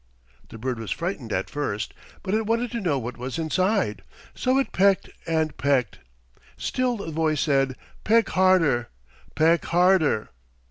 [0.49, 1.93] The bird was frightened at first,
[2.23, 4.01] but it wanted to know what was inside.
[4.33, 5.99] So it pecked and pecked.
[6.57, 8.89] Still the voice said, 'Peck harder,
[9.35, 10.31] peck harder.'